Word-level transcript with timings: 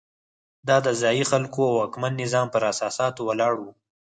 دا 0.67 0.77
د 0.85 0.87
ځايي 1.01 1.23
خلکو 1.31 1.59
او 1.67 1.75
واکمن 1.81 2.13
نظام 2.23 2.47
پر 2.53 2.61
اساساتو 2.71 3.21
ولاړ 3.29 3.53
وو. 3.59 3.71